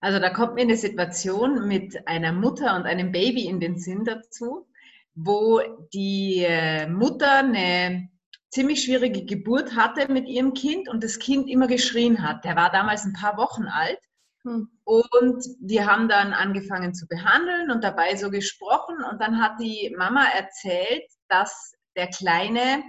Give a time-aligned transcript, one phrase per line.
[0.00, 4.04] Also da kommt mir eine Situation mit einer Mutter und einem Baby in den Sinn
[4.04, 4.68] dazu,
[5.14, 5.60] wo
[5.92, 8.08] die äh, Mutter eine
[8.50, 12.44] ziemlich schwierige Geburt hatte mit ihrem Kind und das Kind immer geschrien hat.
[12.44, 13.98] Der war damals ein paar Wochen alt.
[14.44, 14.68] Hm.
[14.84, 18.96] Und wir haben dann angefangen zu behandeln und dabei so gesprochen.
[19.10, 22.84] Und dann hat die Mama erzählt, dass der Kleine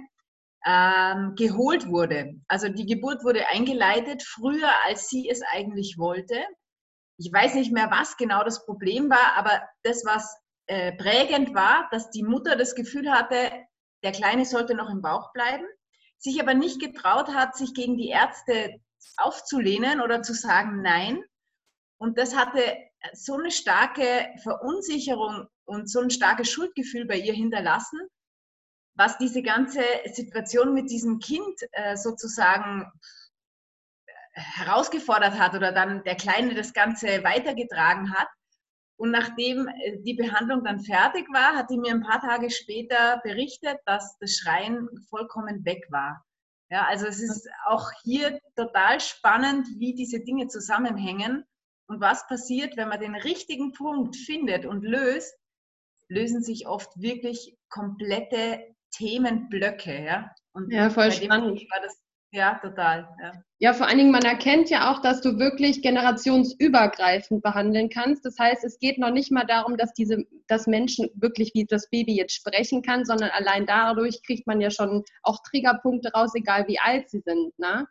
[0.64, 2.34] ähm, geholt wurde.
[2.46, 6.36] Also die Geburt wurde eingeleitet früher, als sie es eigentlich wollte.
[7.20, 10.38] Ich weiß nicht mehr, was genau das Problem war, aber das, was
[10.68, 13.50] äh, prägend war, dass die Mutter das Gefühl hatte,
[14.02, 15.66] der Kleine sollte noch im Bauch bleiben,
[16.16, 18.80] sich aber nicht getraut hat, sich gegen die Ärzte
[19.18, 21.22] aufzulehnen oder zu sagen Nein.
[21.98, 22.62] Und das hatte
[23.12, 28.00] so eine starke Verunsicherung und so ein starkes Schuldgefühl bei ihr hinterlassen,
[28.94, 32.90] was diese ganze Situation mit diesem Kind äh, sozusagen
[34.32, 38.28] herausgefordert hat oder dann der Kleine das Ganze weitergetragen hat.
[38.96, 43.20] Und nachdem äh, die Behandlung dann fertig war, hat die mir ein paar Tage später
[43.24, 46.24] berichtet, dass das Schreien vollkommen weg war.
[46.70, 51.44] Ja, also es ist auch hier total spannend, wie diese Dinge zusammenhängen
[51.88, 55.34] und was passiert, wenn man den richtigen Punkt findet und löst,
[56.08, 58.60] lösen sich oft wirklich komplette
[58.92, 60.04] Themenblöcke.
[60.04, 61.60] Ja, und ja voll spannend.
[61.70, 62.00] War das
[62.32, 63.08] ja, total.
[63.20, 63.32] Ja.
[63.58, 68.24] ja, vor allen Dingen, man erkennt ja auch, dass du wirklich generationsübergreifend behandeln kannst.
[68.24, 71.90] Das heißt, es geht noch nicht mal darum, dass diese, dass Menschen wirklich wie das
[71.90, 76.68] Baby jetzt sprechen kann, sondern allein dadurch kriegt man ja schon auch Triggerpunkte raus, egal
[76.68, 77.86] wie alt sie sind, ne?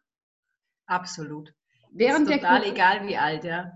[0.85, 1.53] Absolut.
[1.91, 3.73] Während total der egal wie alt, ja.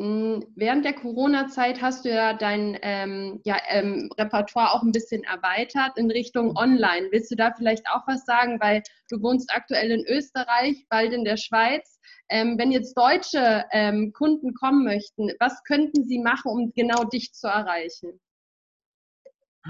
[0.00, 5.24] Hm, während der Corona-Zeit hast du ja dein ähm, ja, ähm, Repertoire auch ein bisschen
[5.24, 7.08] erweitert in Richtung Online.
[7.10, 8.58] Willst du da vielleicht auch was sagen?
[8.60, 12.00] Weil du wohnst aktuell in Österreich, bald in der Schweiz.
[12.30, 17.34] Ähm, wenn jetzt deutsche ähm, Kunden kommen möchten, was könnten sie machen, um genau dich
[17.34, 18.18] zu erreichen?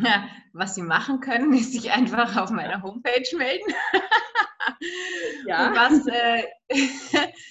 [0.01, 3.75] Ja, was sie machen können, ist sich einfach auf meiner Homepage melden.
[5.49, 5.67] ja.
[5.71, 6.45] Und was äh,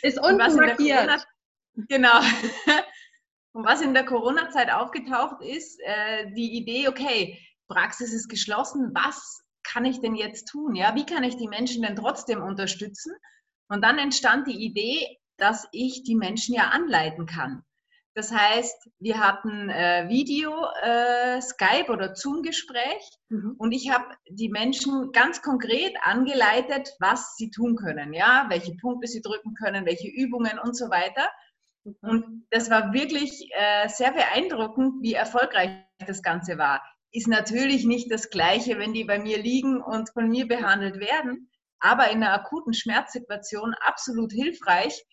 [0.02, 1.28] ist unten markiert.
[1.88, 2.20] Genau.
[3.54, 9.44] Und was in der Corona-Zeit aufgetaucht ist, äh, die Idee, okay, Praxis ist geschlossen, was
[9.64, 10.76] kann ich denn jetzt tun?
[10.76, 13.14] Ja, wie kann ich die Menschen denn trotzdem unterstützen?
[13.68, 17.64] Und dann entstand die Idee, dass ich die Menschen ja anleiten kann.
[18.16, 20.52] Das heißt, wir hatten äh, Video,
[20.82, 23.56] äh, Skype oder Zoom-Gespräch mhm.
[23.58, 29.08] und ich habe die Menschen ganz konkret angeleitet, was sie tun können, ja, welche Punkte
[29.08, 31.30] sie drücken können, welche Übungen und so weiter.
[32.02, 35.72] Und das war wirklich äh, sehr beeindruckend, wie erfolgreich
[36.06, 36.82] das Ganze war.
[37.12, 41.50] Ist natürlich nicht das Gleiche, wenn die bei mir liegen und von mir behandelt werden,
[41.80, 45.04] aber in einer akuten Schmerzsituation absolut hilfreich,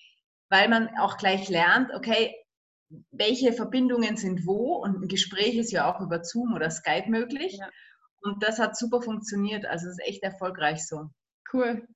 [0.50, 2.34] weil man auch gleich lernt, okay,
[3.10, 7.56] welche Verbindungen sind wo und ein Gespräch ist ja auch über Zoom oder Skype möglich.
[7.58, 7.68] Ja.
[8.20, 11.10] Und das hat super funktioniert, also es ist echt erfolgreich so.
[11.52, 11.86] Cool.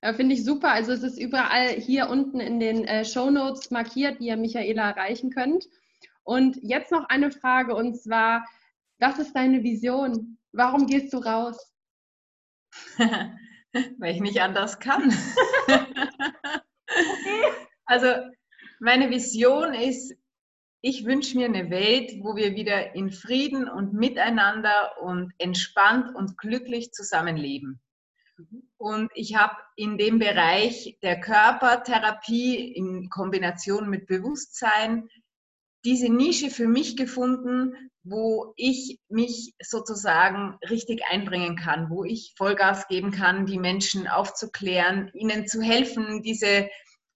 [0.00, 0.72] Äh, Finde ich super.
[0.72, 4.90] Also es ist überall hier unten in den äh, Show Notes markiert, wie ihr Michaela
[4.90, 5.66] erreichen könnt.
[6.22, 8.44] Und jetzt noch eine Frage und zwar,
[8.98, 10.38] was ist deine Vision?
[10.52, 11.72] Warum gehst du raus?
[12.98, 15.14] Weil ich nicht anders kann.
[17.84, 18.06] also
[18.80, 20.14] meine Vision ist,
[20.80, 26.38] ich wünsche mir eine Welt, wo wir wieder in Frieden und miteinander und entspannt und
[26.38, 27.80] glücklich zusammenleben.
[28.78, 35.08] Und ich habe in dem Bereich der Körpertherapie in Kombination mit Bewusstsein
[35.84, 42.86] diese Nische für mich gefunden, wo ich mich sozusagen richtig einbringen kann, wo ich Vollgas
[42.88, 46.68] geben kann, die Menschen aufzuklären, ihnen zu helfen, diese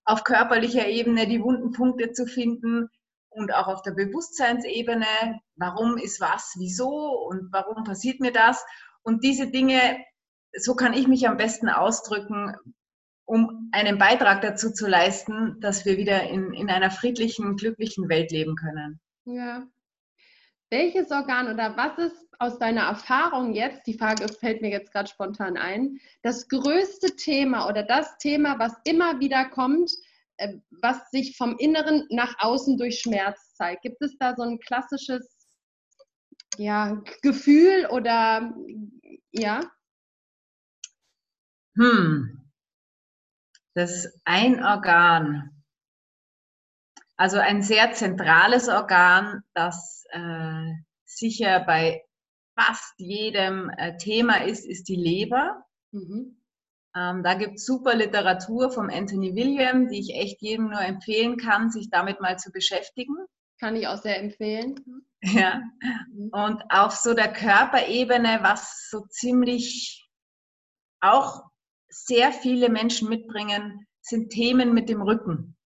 [0.04, 2.88] auf körperlicher Ebene die wunden Punkte zu finden
[3.28, 6.88] und auch auf der Bewusstseinsebene, warum ist was, wieso
[7.28, 8.64] und warum passiert mir das?
[9.02, 10.04] Und diese Dinge
[10.58, 12.54] so kann ich mich am besten ausdrücken,
[13.24, 18.32] um einen Beitrag dazu zu leisten, dass wir wieder in, in einer friedlichen, glücklichen Welt
[18.32, 19.00] leben können.
[19.24, 19.66] Ja.
[20.70, 25.08] Welches Organ oder was ist aus deiner Erfahrung jetzt, die Frage fällt mir jetzt gerade
[25.08, 29.92] spontan ein, das größte Thema oder das Thema, was immer wieder kommt,
[30.38, 33.82] äh, was sich vom Inneren nach außen durch Schmerz zeigt?
[33.82, 35.46] Gibt es da so ein klassisches
[36.56, 38.54] ja, Gefühl oder
[39.32, 39.60] ja?
[41.76, 42.40] Hm,
[43.74, 45.62] das ist ein Organ.
[47.16, 50.72] Also ein sehr zentrales Organ, das äh,
[51.04, 52.02] sicher bei
[52.58, 55.64] fast jedem äh, Thema ist, ist die Leber.
[55.92, 56.40] Mhm.
[56.96, 61.36] Ähm, da gibt es super Literatur vom Anthony William, die ich echt jedem nur empfehlen
[61.36, 63.14] kann, sich damit mal zu beschäftigen.
[63.60, 64.74] Kann ich auch sehr empfehlen.
[65.22, 65.60] Ja.
[66.14, 66.30] Mhm.
[66.32, 70.08] Und auf so der Körperebene, was so ziemlich
[71.02, 71.49] auch
[71.90, 75.56] sehr viele Menschen mitbringen, sind Themen mit dem Rücken.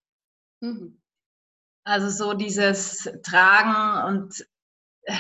[0.61, 1.01] Mhm.
[1.85, 4.47] Also so dieses Tragen und
[5.03, 5.15] äh,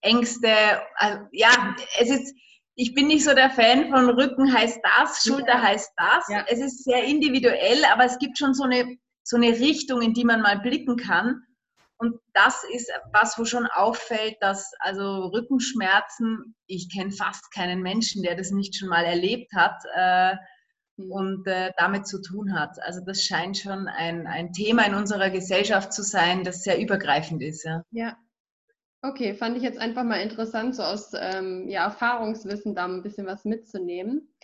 [0.00, 0.54] Ängste.
[0.94, 2.34] Also, ja, es ist,
[2.76, 5.62] ich bin nicht so der Fan von Rücken heißt das, Schulter ja.
[5.62, 6.28] heißt das.
[6.28, 6.44] Ja.
[6.48, 10.24] Es ist sehr individuell, aber es gibt schon so eine, so eine Richtung, in die
[10.24, 11.42] man mal blicken kann.
[11.98, 18.22] Und das ist was, wo schon auffällt, dass also Rückenschmerzen, ich kenne fast keinen Menschen,
[18.22, 20.34] der das nicht schon mal erlebt hat äh,
[20.96, 21.12] mhm.
[21.12, 22.82] und äh, damit zu tun hat.
[22.82, 27.42] Also das scheint schon ein, ein Thema in unserer Gesellschaft zu sein, das sehr übergreifend
[27.42, 27.64] ist.
[27.64, 27.82] Ja.
[27.90, 28.16] ja.
[29.02, 33.26] Okay, fand ich jetzt einfach mal interessant, so aus ähm, ja, Erfahrungswissen da ein bisschen
[33.26, 34.34] was mitzunehmen.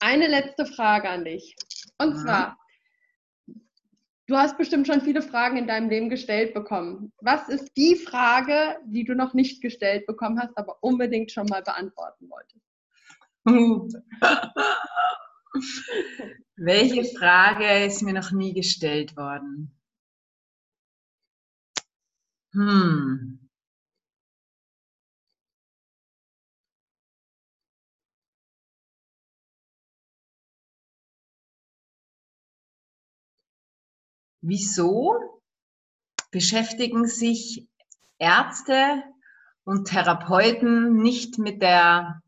[0.00, 1.54] Eine letzte Frage an dich.
[1.98, 2.18] Und mhm.
[2.18, 2.58] zwar,
[4.30, 7.12] du hast bestimmt schon viele Fragen in deinem Leben gestellt bekommen.
[7.20, 11.62] Was ist die Frage, die du noch nicht gestellt bekommen hast, aber unbedingt schon mal
[11.62, 12.64] beantworten wolltest?
[16.56, 19.76] Welche Frage ist mir noch nie gestellt worden?
[22.52, 23.39] Hm.
[34.40, 35.42] Wieso
[36.30, 37.68] beschäftigen sich
[38.18, 39.02] Ärzte
[39.64, 42.22] und Therapeuten nicht mit der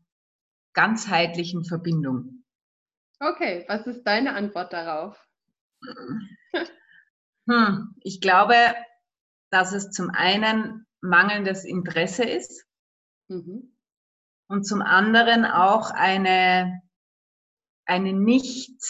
[0.73, 2.43] ganzheitlichen Verbindung?
[3.19, 5.27] Okay, was ist deine Antwort darauf?
[7.45, 8.55] Hm, ich glaube,
[9.49, 12.65] dass es zum einen mangelndes Interesse ist
[13.27, 13.75] mhm.
[14.47, 16.81] und zum anderen auch eine,
[17.85, 18.81] eine nicht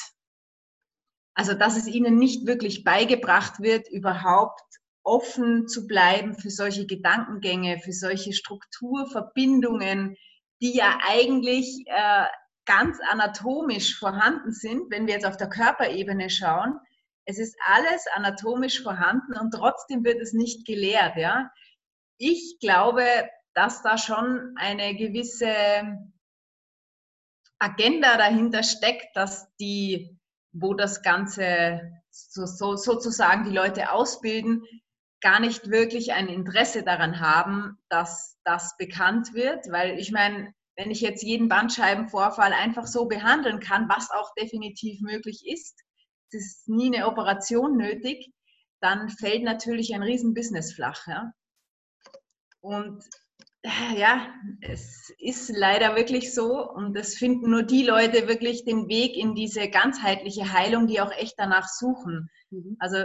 [1.36, 4.62] also, dass es ihnen nicht wirklich beigebracht wird, überhaupt
[5.04, 10.16] offen zu bleiben für solche Gedankengänge, für solche Strukturverbindungen,
[10.62, 12.26] die ja eigentlich äh,
[12.66, 16.80] ganz anatomisch vorhanden sind, wenn wir jetzt auf der Körperebene schauen.
[17.26, 21.18] Es ist alles anatomisch vorhanden und trotzdem wird es nicht gelehrt.
[21.18, 21.52] Ja?
[22.18, 23.06] Ich glaube,
[23.54, 25.84] dass da schon eine gewisse
[27.60, 30.18] Agenda dahinter steckt, dass die
[30.54, 34.64] wo das Ganze so, so, sozusagen die Leute ausbilden,
[35.22, 39.72] gar nicht wirklich ein Interesse daran haben, dass das bekannt wird.
[39.72, 45.02] Weil ich meine, wenn ich jetzt jeden Bandscheibenvorfall einfach so behandeln kann, was auch definitiv
[45.02, 45.82] möglich ist,
[46.32, 48.32] es ist nie eine Operation nötig,
[48.82, 51.08] dann fällt natürlich ein Riesenbusiness flach.
[51.08, 51.32] Ja?
[52.60, 53.04] Und
[53.96, 54.28] ja,
[54.62, 59.36] es ist leider wirklich so und es finden nur die Leute wirklich den Weg in
[59.36, 62.30] diese ganzheitliche Heilung, die auch echt danach suchen.
[62.50, 62.76] Mhm.
[62.80, 62.98] Also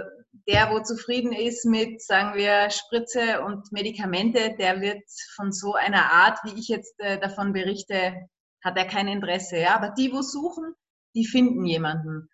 [0.49, 5.03] der, wo zufrieden ist mit, sagen wir, Spritze und Medikamente, der wird
[5.37, 8.29] von so einer Art, wie ich jetzt äh, davon berichte,
[8.65, 9.59] hat er kein Interesse.
[9.59, 9.77] Ja?
[9.77, 10.75] Aber die, wo suchen,
[11.15, 12.29] die finden jemanden.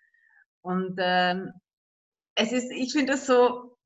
[0.63, 1.53] Und ähm,
[2.37, 3.77] es ist, ich finde es so,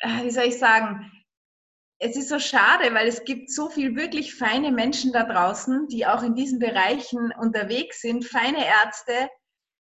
[0.00, 1.12] äh, wie soll ich sagen,
[1.98, 6.06] es ist so schade, weil es gibt so viel wirklich feine Menschen da draußen, die
[6.06, 9.30] auch in diesen Bereichen unterwegs sind, feine Ärzte,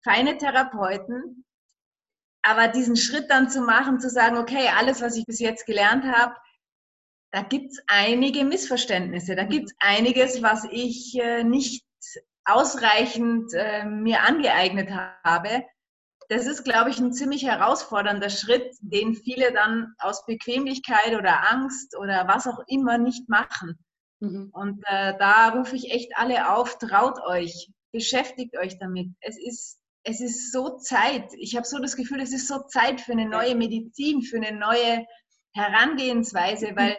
[0.04, 1.44] feine Therapeuten.
[2.42, 6.04] Aber diesen Schritt dann zu machen, zu sagen, okay, alles, was ich bis jetzt gelernt
[6.04, 6.34] habe,
[7.30, 11.84] da gibt es einige Missverständnisse, da gibt es einiges, was ich äh, nicht
[12.44, 14.90] ausreichend äh, mir angeeignet
[15.24, 15.64] habe
[16.28, 21.96] das ist, glaube ich, ein ziemlich herausfordernder Schritt, den viele dann aus Bequemlichkeit oder Angst
[21.96, 23.78] oder was auch immer nicht machen.
[24.20, 24.50] Mhm.
[24.52, 29.08] Und äh, da rufe ich echt alle auf, traut euch, beschäftigt euch damit.
[29.20, 31.32] Es ist, es ist so Zeit.
[31.38, 34.56] Ich habe so das Gefühl, es ist so Zeit für eine neue Medizin, für eine
[34.56, 35.04] neue
[35.54, 36.76] Herangehensweise, mhm.
[36.76, 36.96] weil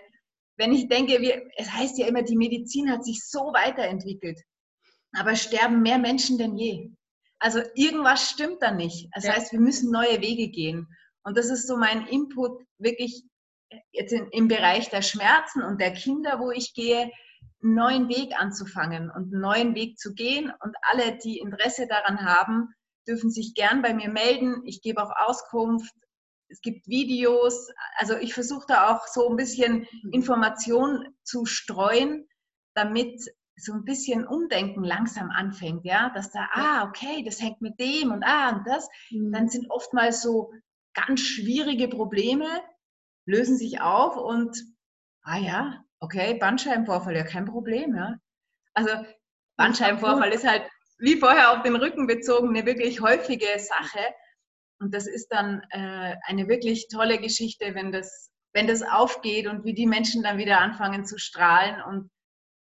[0.58, 4.40] wenn ich denke, wir, es heißt ja immer, die Medizin hat sich so weiterentwickelt,
[5.14, 6.92] aber sterben mehr Menschen denn je.
[7.44, 9.10] Also irgendwas stimmt da nicht.
[9.14, 9.34] Das ja.
[9.34, 10.88] heißt, wir müssen neue Wege gehen.
[11.24, 13.22] Und das ist so mein Input wirklich
[13.92, 17.12] jetzt in, im Bereich der Schmerzen und der Kinder, wo ich gehe,
[17.62, 20.54] einen neuen Weg anzufangen und einen neuen Weg zu gehen.
[20.62, 22.70] Und alle, die Interesse daran haben,
[23.06, 24.62] dürfen sich gern bei mir melden.
[24.66, 25.94] Ich gebe auch Auskunft.
[26.48, 27.68] Es gibt Videos.
[27.98, 30.14] Also ich versuche da auch so ein bisschen mhm.
[30.14, 32.26] Information zu streuen,
[32.74, 33.22] damit
[33.56, 38.12] so ein bisschen Umdenken langsam anfängt, ja, dass da, ah, okay, das hängt mit dem
[38.12, 39.32] und ah und das, mhm.
[39.32, 40.52] dann sind oftmals so
[40.94, 42.48] ganz schwierige Probleme,
[43.26, 44.58] lösen sich auf und,
[45.24, 48.18] ah ja, okay, Bandscheibenvorfall, ja, kein Problem, ja.
[48.74, 48.92] Also
[49.56, 50.64] Bandscheibenvorfall ist halt
[50.98, 54.00] wie vorher auf den Rücken bezogen, eine wirklich häufige Sache.
[54.80, 59.66] Und das ist dann äh, eine wirklich tolle Geschichte, wenn das, wenn das aufgeht und
[59.66, 61.82] wie die Menschen dann wieder anfangen zu strahlen.
[61.82, 62.10] Und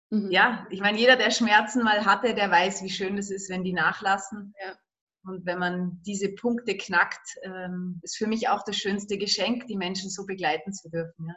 [0.10, 0.32] mhm.
[0.32, 3.64] ja, ich meine, jeder, der Schmerzen mal hatte, der weiß, wie schön es ist, wenn
[3.64, 4.54] die nachlassen.
[4.64, 4.76] Ja.
[5.24, 9.76] Und wenn man diese Punkte knackt, ähm, ist für mich auch das schönste Geschenk, die
[9.76, 11.28] Menschen so begleiten zu dürfen.
[11.28, 11.36] Ja.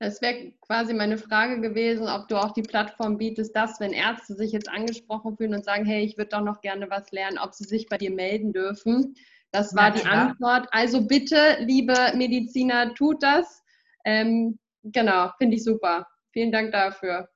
[0.00, 4.34] Das wäre quasi meine Frage gewesen, ob du auch die Plattform bietest, dass wenn Ärzte
[4.34, 7.52] sich jetzt angesprochen fühlen und sagen, hey, ich würde doch noch gerne was lernen, ob
[7.52, 9.14] sie sich bei dir melden dürfen.
[9.52, 10.68] Das war ja, die Antwort.
[10.70, 13.62] Also bitte, liebe Mediziner, tut das.
[14.06, 16.06] Ähm, genau, finde ich super.
[16.32, 17.28] Vielen Dank dafür.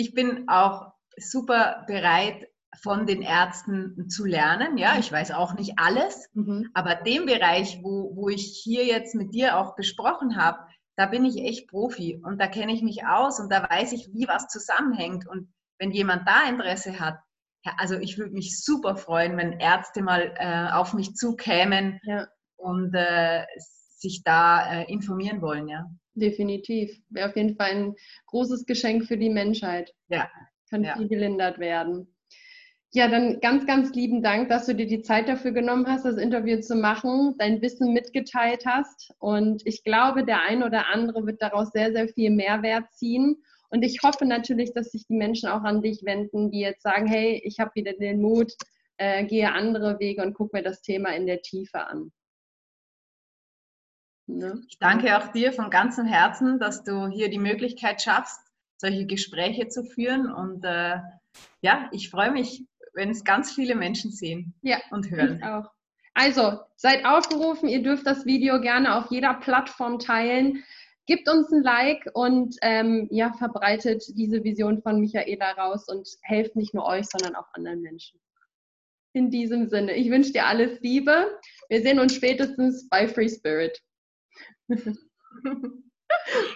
[0.00, 2.48] Ich bin auch super bereit,
[2.80, 4.78] von den Ärzten zu lernen.
[4.78, 6.70] Ja, ich weiß auch nicht alles, mhm.
[6.72, 10.58] aber den Bereich, wo, wo ich hier jetzt mit dir auch besprochen habe,
[10.96, 14.08] da bin ich echt Profi und da kenne ich mich aus und da weiß ich,
[14.14, 15.28] wie was zusammenhängt.
[15.28, 17.18] Und wenn jemand da Interesse hat,
[17.76, 22.26] also ich würde mich super freuen, wenn Ärzte mal äh, auf mich zukämen ja.
[22.56, 23.44] und äh,
[24.00, 25.86] sich da äh, informieren wollen, ja.
[26.14, 27.00] Definitiv.
[27.08, 27.94] Wäre auf jeden Fall ein
[28.26, 29.92] großes Geschenk für die Menschheit.
[30.08, 30.28] Ja.
[30.68, 30.96] Kann ja.
[30.96, 32.14] viel gelindert werden.
[32.92, 36.16] Ja, dann ganz, ganz lieben Dank, dass du dir die Zeit dafür genommen hast, das
[36.16, 39.12] Interview zu machen, dein Wissen mitgeteilt hast.
[39.20, 43.44] Und ich glaube, der ein oder andere wird daraus sehr, sehr viel Mehrwert ziehen.
[43.68, 47.06] Und ich hoffe natürlich, dass sich die Menschen auch an dich wenden, die jetzt sagen,
[47.06, 48.52] hey, ich habe wieder den Mut,
[48.96, 52.10] äh, gehe andere Wege und gucke mir das Thema in der Tiefe an.
[54.38, 54.62] Ne?
[54.68, 58.40] Ich danke auch dir von ganzem Herzen, dass du hier die Möglichkeit schaffst,
[58.76, 60.30] solche Gespräche zu führen.
[60.30, 60.98] Und äh,
[61.62, 65.38] ja, ich freue mich wenn es ganz viele Menschen sehen ja, und hören.
[65.38, 65.70] Ich auch.
[66.14, 70.64] Also, seid aufgerufen, ihr dürft das Video gerne auf jeder Plattform teilen.
[71.06, 76.56] Gebt uns ein Like und ähm, ja, verbreitet diese Vision von Michaela raus und helft
[76.56, 78.20] nicht nur euch, sondern auch anderen Menschen.
[79.12, 81.38] In diesem Sinne, ich wünsche dir alles Liebe.
[81.68, 83.80] Wir sehen uns spätestens bei Free Spirit.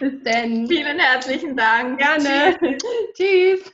[0.01, 0.67] Bis dann.
[0.69, 1.99] Vielen herzlichen Dank.
[1.99, 2.59] Gerne.
[3.15, 3.73] Tschüss.